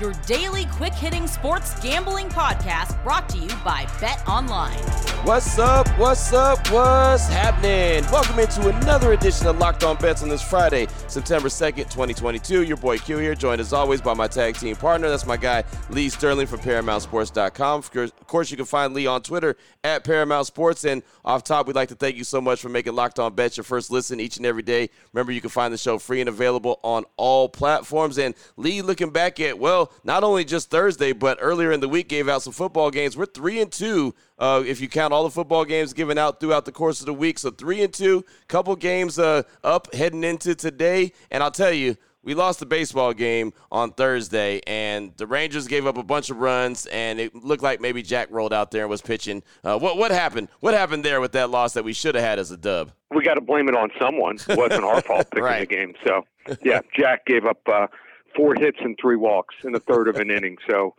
[0.00, 4.76] your daily quick hitting sports gambling podcast brought to you by Bet Online.
[5.24, 5.88] What's up?
[5.98, 6.58] What's up?
[6.70, 8.04] What's happening?
[8.10, 12.62] Welcome into another edition of Locked On Bets on this Friday, September 2nd, 2022.
[12.62, 15.08] Your boy Q here, joined as always by my tag team partner.
[15.08, 17.78] That's my guy, Lee Sterling from ParamountSports.com.
[17.78, 20.84] Of course, you can find Lee on Twitter at Paramount Sports.
[20.84, 23.56] And off top, we'd like to thank you so much for making Locked On Bets
[23.56, 24.90] your first listen each and every day.
[25.12, 28.18] Remember, you can find the show free and available on all platforms.
[28.18, 32.08] And Lee, looking back at, well, not only just Thursday, but earlier in the week,
[32.08, 33.16] gave out some football games.
[33.16, 36.64] We're 3 and 2 uh, if you count all the football games given out throughout
[36.64, 37.38] the course of the week.
[37.38, 41.12] So three and two, couple games uh, up heading into today.
[41.30, 45.86] And I'll tell you, we lost the baseball game on Thursday, and the Rangers gave
[45.86, 48.88] up a bunch of runs, and it looked like maybe Jack rolled out there and
[48.90, 49.42] was pitching.
[49.62, 50.48] Uh, what what happened?
[50.60, 52.92] What happened there with that loss that we should have had as a dub?
[53.14, 54.36] We got to blame it on someone.
[54.48, 55.68] It wasn't our fault picking Right.
[55.68, 55.94] the game.
[56.06, 56.24] So,
[56.62, 57.88] yeah, Jack gave up uh,
[58.34, 60.56] four hits and three walks in a third of an inning.
[60.68, 60.94] So,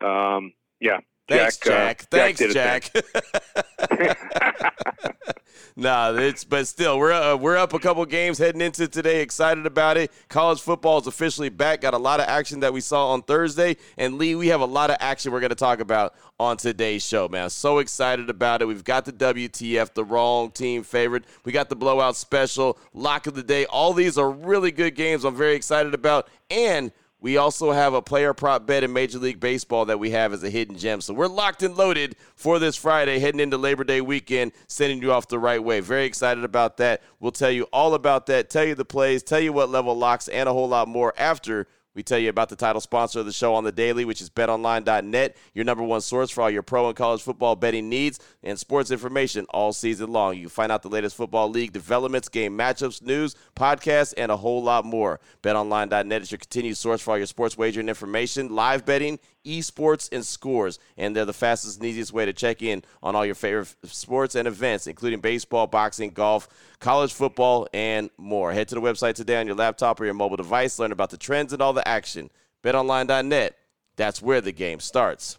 [0.00, 1.00] um, yeah.
[1.28, 2.08] Thanks, Jack.
[2.10, 2.12] Jack.
[2.12, 2.84] uh, Thanks, Jack.
[2.84, 3.02] thing.
[5.76, 9.20] nah, it's but still we're uh, we're up a couple games heading into today.
[9.22, 10.12] Excited about it.
[10.28, 11.80] College football is officially back.
[11.80, 14.66] Got a lot of action that we saw on Thursday, and Lee, we have a
[14.66, 17.50] lot of action we're going to talk about on today's show, man.
[17.50, 18.66] So excited about it.
[18.66, 21.24] We've got the WTF, the wrong team favorite.
[21.44, 23.64] We got the blowout special, lock of the day.
[23.66, 25.24] All these are really good games.
[25.24, 29.40] I'm very excited about, and we also have a player prop bet in Major League
[29.40, 31.00] Baseball that we have as a hidden gem.
[31.00, 35.12] So we're locked and loaded for this Friday, heading into Labor Day weekend, sending you
[35.12, 35.80] off the right way.
[35.80, 37.02] Very excited about that.
[37.18, 40.28] We'll tell you all about that, tell you the plays, tell you what level locks,
[40.28, 43.32] and a whole lot more after we tell you about the title sponsor of the
[43.32, 46.88] show on the daily, which is betonline.net, your number one source for all your pro
[46.88, 50.36] and college football betting needs and sports information all season long.
[50.36, 54.36] You can find out the latest football league developments, game matchups, news, podcasts, and a
[54.36, 55.20] whole lot more.
[55.42, 60.24] BetOnline.net is your continued source for all your sports wagering information, live betting, esports, and
[60.24, 60.78] scores.
[60.96, 64.34] And they're the fastest and easiest way to check in on all your favorite sports
[64.34, 66.48] and events, including baseball, boxing, golf,
[66.80, 68.52] college football, and more.
[68.52, 70.78] Head to the website today on your laptop or your mobile device.
[70.78, 72.30] Learn about the trends and all the action.
[72.62, 73.56] BetOnline.net.
[73.96, 75.38] That's where the game starts.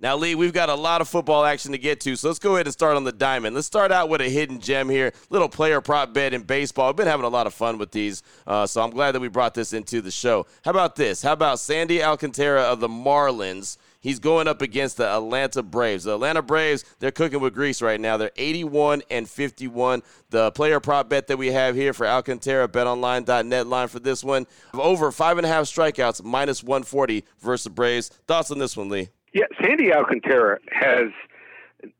[0.00, 2.54] Now, Lee, we've got a lot of football action to get to, so let's go
[2.54, 3.56] ahead and start on the diamond.
[3.56, 6.88] Let's start out with a hidden gem here, little player prop bet in baseball.
[6.88, 9.26] I've been having a lot of fun with these, uh, so I'm glad that we
[9.26, 10.46] brought this into the show.
[10.64, 11.20] How about this?
[11.20, 13.76] How about Sandy Alcantara of the Marlins?
[13.98, 16.04] He's going up against the Atlanta Braves.
[16.04, 18.16] The Atlanta Braves, they're cooking with grease right now.
[18.16, 20.04] They're 81 and 51.
[20.30, 24.46] The player prop bet that we have here for Alcantara, betonline.net line for this one,
[24.74, 28.10] over five and a half strikeouts, minus 140 versus the Braves.
[28.28, 29.08] Thoughts on this one, Lee?
[29.32, 31.10] Yeah, Sandy Alcantara has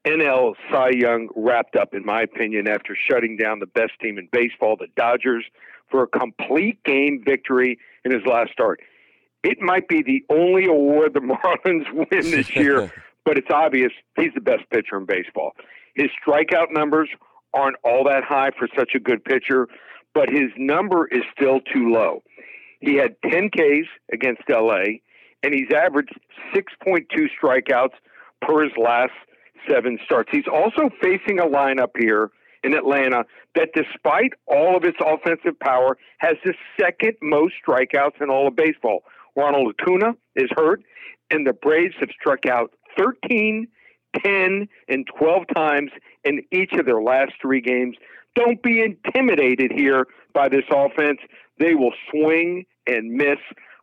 [0.06, 4.28] NL Cy Young wrapped up, in my opinion, after shutting down the best team in
[4.32, 5.44] baseball, the Dodgers,
[5.90, 8.80] for a complete game victory in his last start.
[9.42, 11.20] It might be the only award the
[11.64, 12.92] Marlins win this year,
[13.24, 15.52] but it's obvious he's the best pitcher in baseball.
[15.94, 17.08] His strikeout numbers
[17.54, 19.68] aren't all that high for such a good pitcher,
[20.14, 22.22] but his number is still too low.
[22.80, 24.98] He had 10 Ks against LA,
[25.42, 26.18] and he's averaged
[26.54, 27.06] 6.2
[27.42, 27.94] strikeouts
[28.40, 29.12] per his last
[29.68, 30.30] seven starts.
[30.32, 32.30] He's also facing a lineup here
[32.64, 33.24] in Atlanta
[33.54, 38.56] that, despite all of its offensive power, has the second most strikeouts in all of
[38.56, 39.04] baseball.
[39.36, 40.82] Ronald Acuna is hurt,
[41.30, 43.68] and the Braves have struck out 13,
[44.24, 45.90] 10, and 12 times
[46.24, 47.96] in each of their last three games.
[48.34, 51.18] Don't be intimidated here by this offense.
[51.58, 53.38] They will swing and miss.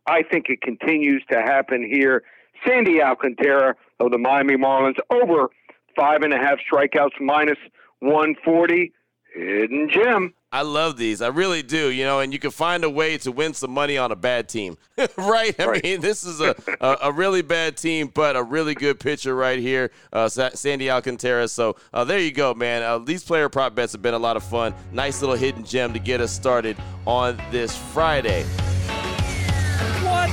[0.06, 2.22] I think it continues to happen here.
[2.66, 5.50] Sandy Alcantara of the Miami Marlins over
[5.94, 7.58] five and a half strikeouts minus
[8.00, 8.92] 140.
[9.34, 10.32] Hidden gem.
[10.50, 11.20] I love these.
[11.20, 11.90] I really do.
[11.90, 14.48] You know, and you can find a way to win some money on a bad
[14.48, 14.78] team,
[15.18, 15.54] right?
[15.60, 15.84] I Right.
[15.84, 19.58] mean, this is a, a, a really bad team, but a really good pitcher right
[19.58, 21.48] here, uh, Sandy Alcantara.
[21.48, 22.82] So uh, there you go, man.
[22.82, 24.72] Uh, these player prop bets have been a lot of fun.
[24.92, 28.46] Nice little hidden gem to get us started on this Friday.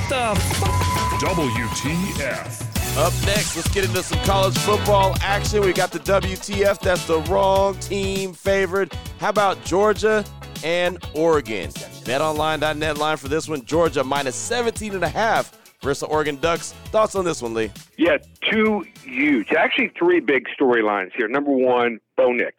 [0.04, 2.98] What the WTF.
[2.98, 5.62] Up next, let's get into some college football action.
[5.62, 6.80] We got the WTF.
[6.80, 8.94] That's the wrong team favorite.
[9.20, 10.26] How about Georgia
[10.62, 11.70] and Oregon?
[11.70, 13.64] BetOnline.net line for this one.
[13.64, 16.74] Georgia minus 17 and a half versus the Oregon Ducks.
[16.86, 17.72] Thoughts on this one, Lee?
[17.98, 18.18] Yeah,
[18.52, 21.30] two huge, actually three big storylines here.
[21.30, 22.56] Number one, Bo Nix.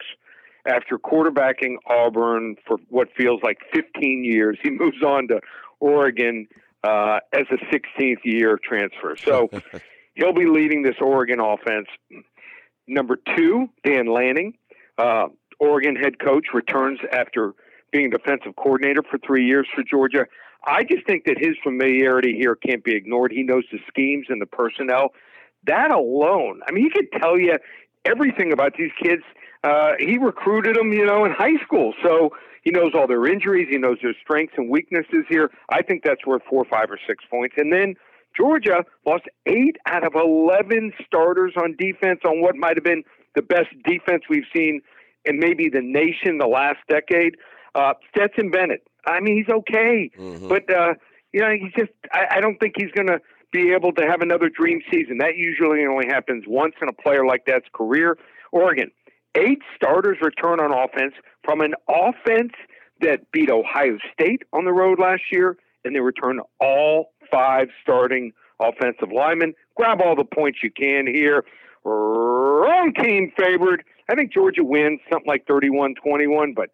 [0.65, 5.41] After quarterbacking Auburn for what feels like 15 years, he moves on to
[5.79, 6.47] Oregon
[6.85, 9.15] uh, as a 16th year transfer.
[9.17, 9.49] So
[10.15, 11.87] he'll be leading this Oregon offense.
[12.87, 14.53] Number two, Dan Lanning,
[14.97, 15.27] uh,
[15.59, 17.53] Oregon head coach, returns after
[17.91, 20.25] being defensive coordinator for three years for Georgia.
[20.67, 23.31] I just think that his familiarity here can't be ignored.
[23.31, 25.13] He knows the schemes and the personnel.
[25.65, 27.57] That alone, I mean, he could tell you
[28.03, 29.23] everything about these kids.
[29.63, 32.31] Uh, he recruited them, you know, in high school, so
[32.65, 33.67] he knows all their injuries.
[33.69, 35.51] He knows their strengths and weaknesses here.
[35.69, 37.55] I think that's worth four, five, or six points.
[37.57, 37.93] And then
[38.35, 43.03] Georgia lost eight out of eleven starters on defense on what might have been
[43.35, 44.81] the best defense we've seen
[45.25, 47.35] in maybe the nation the last decade.
[47.75, 48.85] Uh, Stetson Bennett.
[49.05, 50.09] I mean, he's okay,
[50.49, 50.95] but uh,
[51.31, 51.91] you know, he's just.
[52.11, 53.19] I, I don't think he's going to
[53.51, 55.19] be able to have another dream season.
[55.19, 58.17] That usually only happens once in a player like that's career.
[58.51, 58.89] Oregon,
[59.35, 62.53] eight starters return on offense from an offense
[63.01, 68.31] that beat Ohio State on the road last year, and they return all five starting
[68.59, 69.53] offensive linemen.
[69.75, 71.43] Grab all the points you can here.
[71.83, 73.83] Wrong team favored.
[74.09, 76.69] I think Georgia wins something like 31 21, but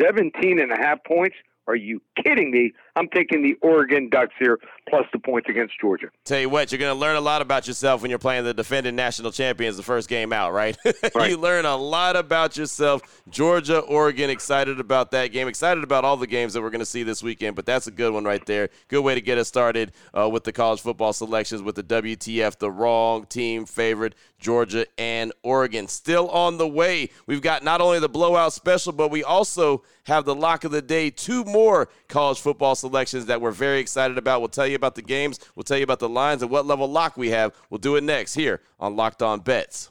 [0.00, 1.36] 17 and a half points.
[1.68, 2.72] Are you kidding me?
[2.94, 4.58] I'm taking the Oregon Ducks here
[4.88, 6.06] plus the points against Georgia.
[6.24, 8.54] Tell you what, you're going to learn a lot about yourself when you're playing the
[8.54, 10.76] defending national champions the first game out, right?
[11.14, 11.30] Right.
[11.30, 13.22] you learn a lot about yourself.
[13.30, 15.48] Georgia, Oregon, excited about that game.
[15.48, 17.90] Excited about all the games that we're going to see this weekend, but that's a
[17.90, 18.68] good one right there.
[18.88, 22.58] Good way to get us started uh, with the college football selections with the WTF,
[22.58, 25.88] the wrong team favorite, Georgia and Oregon.
[25.88, 27.10] Still on the way.
[27.26, 30.82] We've got not only the blowout special, but we also have the lock of the
[30.82, 31.10] day.
[31.10, 34.40] Two more college football selections that we're very excited about.
[34.40, 36.90] We'll tell you about the games, we'll tell you about the lines, and what level
[36.90, 37.54] lock we have.
[37.70, 39.90] We'll do it next here on Locked On Bets.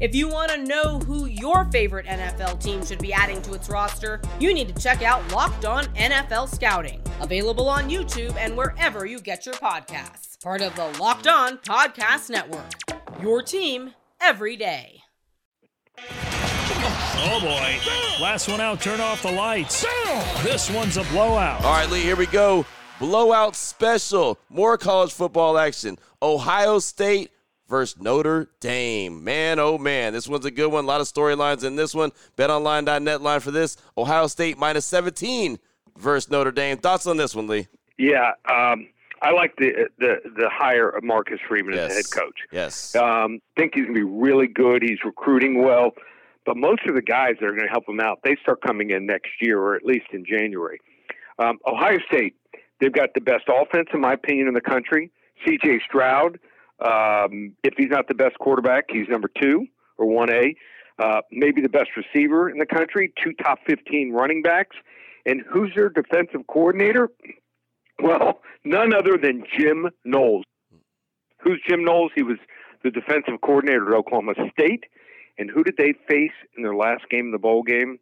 [0.00, 3.68] If you want to know who your favorite NFL team should be adding to its
[3.68, 9.06] roster, you need to check out Locked On NFL Scouting, available on YouTube and wherever
[9.06, 10.42] you get your podcasts.
[10.42, 12.72] Part of the Locked On Podcast Network.
[13.22, 15.00] Your team every day.
[15.96, 17.78] Oh boy.
[18.20, 19.86] Last one out, turn off the lights.
[20.42, 21.62] This one's a blowout.
[21.64, 22.66] All right, Lee, here we go.
[22.98, 24.38] Blowout special.
[24.48, 25.98] More college football action.
[26.20, 27.30] Ohio State
[27.74, 29.24] versus Notre Dame.
[29.24, 30.84] Man, oh man, this one's a good one.
[30.84, 32.12] A lot of storylines in this one.
[32.36, 33.76] BetOnline.net line for this.
[33.98, 35.58] Ohio State minus 17
[35.98, 36.76] versus Notre Dame.
[36.76, 37.66] Thoughts on this one, Lee?
[37.98, 38.86] Yeah, um,
[39.22, 42.38] I like the the the hire of Marcus Freeman as the head coach.
[42.52, 42.94] Yes.
[42.94, 44.80] Um, think he's going to be really good.
[44.80, 45.94] He's recruiting well,
[46.46, 48.90] but most of the guys that are going to help him out, they start coming
[48.90, 50.78] in next year or at least in January.
[51.40, 52.36] Um, Ohio State,
[52.78, 55.10] they've got the best offense, in my opinion, in the country.
[55.44, 55.80] C.J.
[55.84, 56.38] Stroud,
[56.80, 59.66] um, if he's not the best quarterback, he's number two
[59.98, 60.54] or one A.
[60.98, 63.12] Uh, maybe the best receiver in the country.
[63.22, 64.76] Two top fifteen running backs,
[65.26, 67.10] and who's their defensive coordinator?
[68.00, 70.44] Well, none other than Jim Knowles.
[71.42, 72.12] Who's Jim Knowles?
[72.14, 72.38] He was
[72.82, 74.84] the defensive coordinator at Oklahoma State.
[75.38, 77.98] And who did they face in their last game in the bowl game?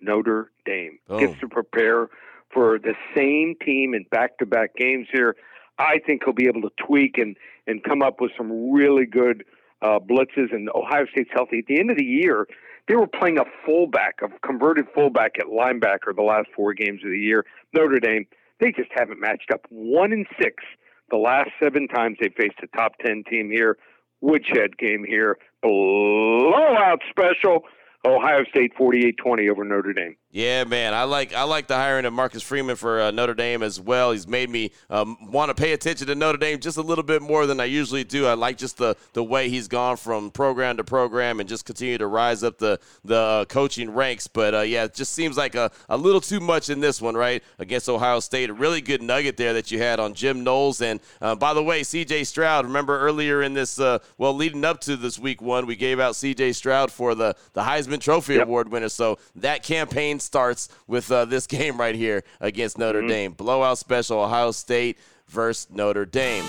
[0.00, 0.98] Notre Dame.
[1.08, 1.18] Oh.
[1.18, 2.08] Gets to prepare
[2.52, 5.36] for the same team in back to back games here.
[5.78, 9.44] I think he'll be able to tweak and, and come up with some really good
[9.82, 10.52] uh, blitzes.
[10.52, 11.58] And Ohio State's healthy.
[11.58, 12.46] At the end of the year,
[12.88, 17.10] they were playing a fullback, a converted fullback at linebacker the last four games of
[17.10, 17.44] the year.
[17.74, 18.26] Notre Dame,
[18.60, 19.66] they just haven't matched up.
[19.70, 20.62] One in six
[21.10, 23.76] the last seven times they faced a top 10 team here.
[24.20, 25.38] Woodshed game here.
[25.62, 27.62] Blowout special.
[28.06, 30.16] Ohio State 48 20 over Notre Dame.
[30.30, 33.62] Yeah, man, I like I like the hiring of Marcus Freeman for uh, Notre Dame
[33.62, 34.12] as well.
[34.12, 37.22] He's made me um, want to pay attention to Notre Dame just a little bit
[37.22, 38.26] more than I usually do.
[38.26, 41.96] I like just the the way he's gone from program to program and just continue
[41.96, 44.26] to rise up the the uh, coaching ranks.
[44.26, 47.14] But uh, yeah, it just seems like a, a little too much in this one,
[47.14, 47.42] right?
[47.58, 50.82] Against Ohio State, a really good nugget there that you had on Jim Knowles.
[50.82, 52.24] And uh, by the way, C.J.
[52.24, 52.66] Stroud.
[52.66, 56.14] Remember earlier in this, uh, well, leading up to this week one, we gave out
[56.14, 56.52] C.J.
[56.52, 58.44] Stroud for the the Heisman Trophy yep.
[58.44, 58.88] Award winner.
[58.88, 63.08] So that campaign starts with uh, this game right here against Notre mm-hmm.
[63.08, 63.32] Dame.
[63.32, 64.98] Blowout special, Ohio State
[65.28, 66.44] versus Notre Dame.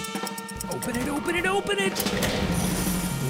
[0.71, 1.93] Open it, open it, open it.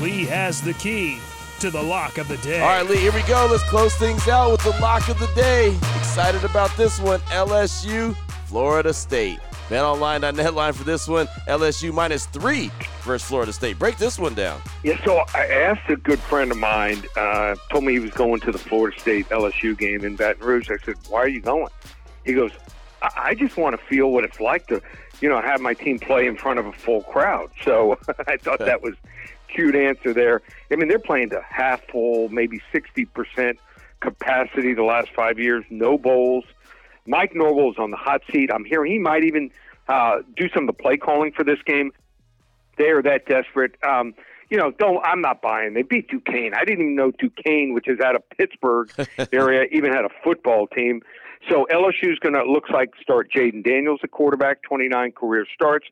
[0.02, 1.20] Lee has the key
[1.60, 2.62] to the lock of the day.
[2.62, 3.48] All right, Lee, here we go.
[3.50, 5.76] Let's close things out with the lock of the day.
[5.98, 9.40] Excited about this one LSU, Florida State.
[9.70, 11.28] BetOnline.net line for this one.
[11.48, 12.72] LSU minus three
[13.08, 13.80] versus Florida State.
[13.80, 14.62] Break this one down.
[14.84, 18.42] Yeah, so I asked a good friend of mine, uh, told me he was going
[18.42, 20.70] to the Florida State LSU game in Baton Rouge.
[20.70, 21.72] I said, Why are you going?
[22.26, 22.52] He goes,
[23.02, 24.82] I, I just want to feel what it's like to,
[25.22, 27.50] you know, have my team play in front of a full crowd.
[27.64, 27.98] So
[28.28, 28.94] I thought that was
[29.48, 30.42] cute answer there.
[30.72, 33.58] I mean, they're playing to half full, maybe 60%
[34.00, 36.46] capacity the last five years, no bowls.
[37.06, 38.52] Mike Norvell is on the hot seat.
[38.54, 39.50] I'm hearing he might even
[39.88, 41.92] uh, do some of the play calling for this game.
[42.78, 43.76] They are that desperate.
[43.88, 44.14] Um,
[44.50, 45.74] you know, don't I'm not buying.
[45.74, 46.54] They beat Duquesne.
[46.56, 48.92] I didn't even know Duquesne, which is out of Pittsburgh
[49.34, 51.02] area, even had a football team.
[51.50, 55.88] So LSU's going to looks like start Jayden Daniels at quarterback, 29 career starts.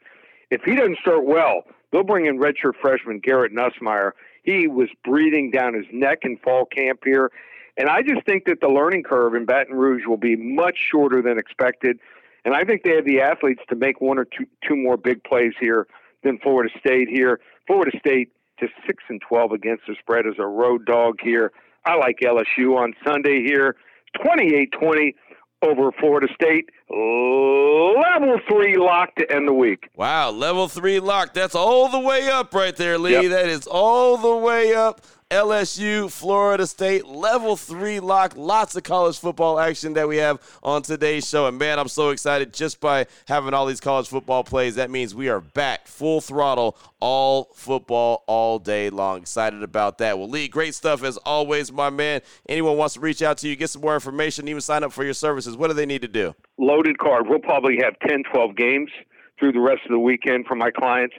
[0.52, 4.12] If he doesn't start well, they'll bring in redshirt freshman Garrett Nussmeier.
[4.44, 7.32] He was breathing down his neck in fall camp here.
[7.78, 11.22] And I just think that the learning curve in Baton Rouge will be much shorter
[11.22, 12.00] than expected.
[12.46, 15.24] And I think they have the athletes to make one or two, two more big
[15.24, 15.88] plays here
[16.26, 17.40] than Florida State here.
[17.68, 18.30] Florida State
[18.60, 21.52] to 6 and 12 against the spread as a road dog here.
[21.86, 23.76] I like LSU on Sunday here.
[24.22, 25.16] 28 20
[25.62, 26.70] over Florida State.
[26.90, 29.90] Level three lock to end the week.
[29.96, 31.34] Wow, level three lock.
[31.34, 33.14] That's all the way up right there, Lee.
[33.14, 33.32] Yep.
[33.32, 35.02] That is all the way up.
[35.32, 38.38] LSU, Florida State, level three lock.
[38.38, 41.48] Lots of college football action that we have on today's show.
[41.48, 44.76] And man, I'm so excited just by having all these college football plays.
[44.76, 49.18] That means we are back full throttle, all football all day long.
[49.22, 50.20] Excited about that.
[50.20, 52.22] Well, Lee, great stuff as always, my man.
[52.48, 55.04] Anyone wants to reach out to you, get some more information, even sign up for
[55.04, 56.36] your services, what do they need to do?
[56.60, 57.28] Loaded card.
[57.28, 58.92] We'll probably have 10, 12 games
[59.40, 61.16] through the rest of the weekend for my clients.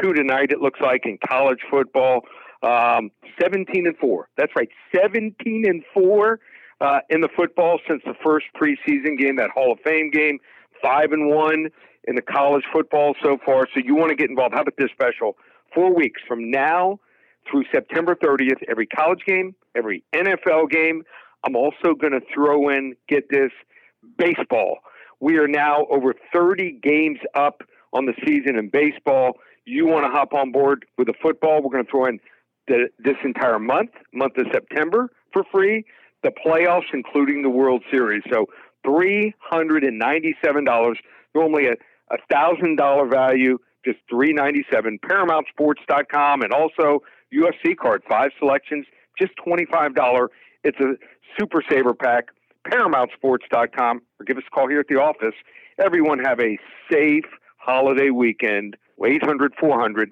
[0.00, 2.20] Two tonight, it looks like, in college football.
[2.62, 3.10] Um,
[3.40, 4.28] 17 and 4.
[4.36, 6.40] That's right, 17 and 4
[6.80, 10.38] uh, in the football since the first preseason game, that Hall of Fame game.
[10.82, 11.68] 5 and 1
[12.04, 13.66] in the college football so far.
[13.74, 14.54] So you want to get involved.
[14.54, 15.36] How about this special?
[15.74, 16.98] Four weeks from now
[17.50, 21.02] through September 30th, every college game, every NFL game.
[21.44, 23.50] I'm also going to throw in, get this,
[24.16, 24.78] baseball.
[25.20, 27.62] We are now over 30 games up
[27.92, 29.34] on the season in baseball.
[29.64, 31.62] You want to hop on board with the football?
[31.62, 32.20] We're going to throw in
[32.68, 35.84] the, this entire month, month of September, for free.
[36.22, 38.22] The playoffs, including the World Series.
[38.32, 38.46] So
[38.84, 40.98] three hundred and ninety-seven dollars.
[41.34, 44.98] Normally a thousand dollar value, just three ninety-seven.
[45.04, 48.86] ParamountSports.com and also UFC card, five selections,
[49.18, 50.30] just twenty-five dollar.
[50.64, 50.94] It's a
[51.38, 52.26] super saver pack.
[52.66, 55.34] ParamountSports.com or give us a call here at the office.
[55.78, 56.58] Everyone have a
[56.90, 57.24] safe
[57.58, 58.76] holiday weekend.
[59.04, 60.10] 800 400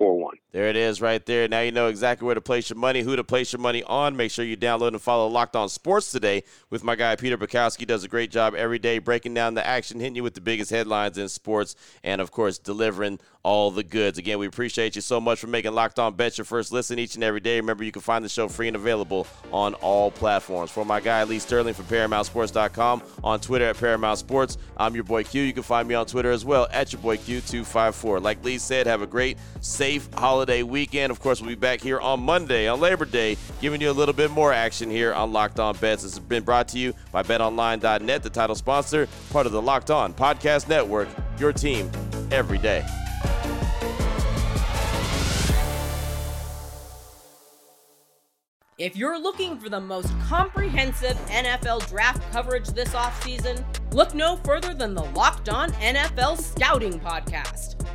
[0.00, 0.36] 9741.
[0.52, 1.48] There it is right there.
[1.48, 4.16] Now you know exactly where to place your money, who to place your money on.
[4.16, 7.86] Make sure you download and follow Locked On Sports today with my guy Peter Bukowski.
[7.86, 10.70] Does a great job every day breaking down the action, hitting you with the biggest
[10.70, 14.18] headlines in sports, and of course delivering all the goods.
[14.18, 17.16] Again, we appreciate you so much for making Locked On Bet your first listen each
[17.16, 17.56] and every day.
[17.56, 20.70] Remember, you can find the show free and available on all platforms.
[20.70, 25.24] For my guy Lee Sterling from ParamountSports.com on Twitter at Paramount Sports, I'm your boy
[25.24, 25.42] Q.
[25.42, 28.22] You can find me on Twitter as well at your boy Q254.
[28.22, 29.38] Like Lee said, have a great,
[29.82, 31.10] safe holiday weekend.
[31.10, 34.14] Of course, we'll be back here on Monday, on Labor Day, giving you a little
[34.14, 36.04] bit more action here on Locked On Bets.
[36.04, 39.90] This has been brought to you by BetOnline.net, the title sponsor, part of the Locked
[39.90, 41.90] On Podcast Network, your team
[42.30, 42.86] every day.
[48.78, 54.74] If you're looking for the most comprehensive NFL draft coverage this offseason, look no further
[54.74, 57.84] than the Locked On NFL Scouting Podcast.